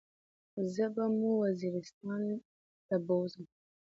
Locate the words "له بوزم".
2.87-3.45